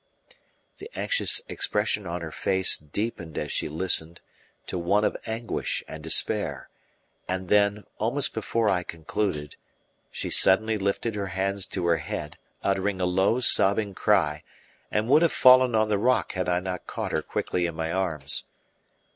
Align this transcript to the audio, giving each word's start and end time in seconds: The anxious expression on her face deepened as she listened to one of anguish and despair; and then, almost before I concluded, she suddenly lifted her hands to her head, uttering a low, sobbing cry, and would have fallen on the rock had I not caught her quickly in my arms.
The 0.79 0.89
anxious 0.97 1.41
expression 1.47 2.07
on 2.07 2.21
her 2.21 2.31
face 2.31 2.75
deepened 2.75 3.37
as 3.37 3.51
she 3.51 3.69
listened 3.69 4.19
to 4.65 4.79
one 4.79 5.03
of 5.05 5.15
anguish 5.27 5.83
and 5.87 6.01
despair; 6.03 6.69
and 7.27 7.49
then, 7.49 7.83
almost 7.99 8.33
before 8.33 8.67
I 8.67 8.81
concluded, 8.81 9.57
she 10.09 10.31
suddenly 10.31 10.79
lifted 10.79 11.13
her 11.13 11.27
hands 11.27 11.67
to 11.67 11.85
her 11.85 11.97
head, 11.97 12.39
uttering 12.63 12.99
a 12.99 13.05
low, 13.05 13.41
sobbing 13.41 13.93
cry, 13.93 14.41
and 14.89 15.07
would 15.07 15.21
have 15.21 15.31
fallen 15.33 15.75
on 15.75 15.87
the 15.89 15.99
rock 15.99 16.31
had 16.31 16.49
I 16.49 16.61
not 16.61 16.87
caught 16.87 17.11
her 17.11 17.21
quickly 17.21 17.67
in 17.67 17.75
my 17.75 17.91
arms. 17.91 18.45